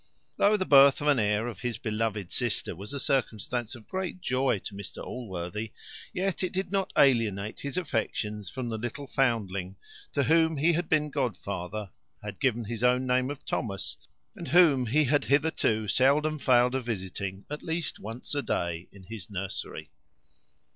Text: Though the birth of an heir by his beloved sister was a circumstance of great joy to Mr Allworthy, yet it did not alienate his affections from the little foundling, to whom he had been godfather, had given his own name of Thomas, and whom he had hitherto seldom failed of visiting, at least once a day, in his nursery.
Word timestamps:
Though 0.37 0.57
the 0.57 0.65
birth 0.65 0.99
of 1.01 1.07
an 1.07 1.19
heir 1.19 1.45
by 1.53 1.59
his 1.59 1.77
beloved 1.77 2.31
sister 2.31 2.75
was 2.75 2.91
a 2.91 2.99
circumstance 2.99 3.75
of 3.75 3.87
great 3.87 4.19
joy 4.19 4.57
to 4.57 4.73
Mr 4.73 4.97
Allworthy, 5.03 5.73
yet 6.11 6.41
it 6.41 6.51
did 6.53 6.71
not 6.71 6.91
alienate 6.97 7.59
his 7.59 7.77
affections 7.77 8.49
from 8.49 8.69
the 8.69 8.79
little 8.79 9.05
foundling, 9.05 9.75
to 10.13 10.23
whom 10.23 10.57
he 10.57 10.73
had 10.73 10.89
been 10.89 11.11
godfather, 11.11 11.91
had 12.23 12.39
given 12.39 12.65
his 12.65 12.83
own 12.83 13.05
name 13.05 13.29
of 13.29 13.45
Thomas, 13.45 13.95
and 14.35 14.47
whom 14.47 14.87
he 14.87 15.03
had 15.03 15.25
hitherto 15.25 15.87
seldom 15.87 16.39
failed 16.39 16.73
of 16.73 16.83
visiting, 16.85 17.45
at 17.47 17.61
least 17.61 17.99
once 17.99 18.33
a 18.33 18.41
day, 18.41 18.87
in 18.91 19.03
his 19.03 19.29
nursery. 19.29 19.91